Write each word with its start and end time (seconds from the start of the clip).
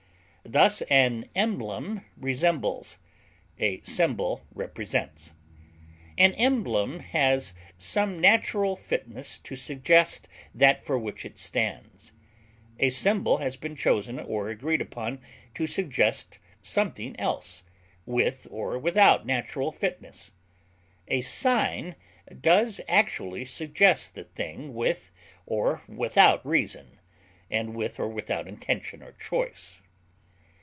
Thus 0.43 0.81
an 0.89 1.29
emblem 1.33 2.01
resembles, 2.17 2.97
a 3.57 3.79
symbol 3.83 4.41
represents. 4.53 5.33
An 6.17 6.33
emblem 6.33 6.99
has 6.99 7.53
some 7.77 8.19
natural 8.19 8.75
fitness 8.75 9.37
to 9.37 9.55
suggest 9.55 10.27
that 10.53 10.83
for 10.83 10.97
which 10.97 11.23
it 11.25 11.37
stands; 11.37 12.11
a 12.79 12.89
symbol 12.89 13.37
has 13.37 13.55
been 13.55 13.77
chosen 13.77 14.19
or 14.19 14.49
agreed 14.49 14.81
upon 14.81 15.21
to 15.53 15.67
suggest 15.67 16.39
something 16.61 17.17
else, 17.17 17.63
with 18.05 18.45
or 18.51 18.77
without 18.77 19.25
natural 19.27 19.71
fitness; 19.71 20.31
a 21.07 21.21
sign 21.21 21.95
does 22.41 22.81
actually 22.89 23.45
suggest 23.45 24.15
the 24.15 24.25
thing 24.25 24.73
with 24.73 25.11
or 25.45 25.83
without 25.87 26.45
reason, 26.45 26.99
and 27.49 27.73
with 27.73 27.99
or 28.01 28.09
without 28.09 28.47
intention 28.49 29.01
or 29.01 29.13
choice. 29.13 29.81